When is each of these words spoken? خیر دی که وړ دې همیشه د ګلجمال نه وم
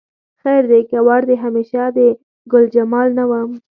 خیر 0.41 0.63
دی 0.71 0.81
که 0.89 0.97
وړ 1.07 1.21
دې 1.29 1.35
همیشه 1.43 1.81
د 1.97 1.97
ګلجمال 2.51 3.07
نه 3.19 3.23
وم 3.29 3.49